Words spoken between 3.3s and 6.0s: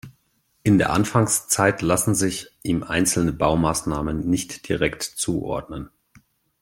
Baumaßnahmen nicht direkt zuordnen.